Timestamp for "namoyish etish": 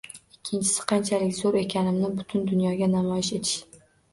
2.95-3.57